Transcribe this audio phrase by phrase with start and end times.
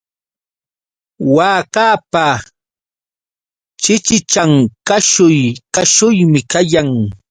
[1.35, 2.25] Waakapa
[3.83, 4.51] chichichan
[4.87, 5.39] kashuy
[5.73, 6.89] kashuymi kayan.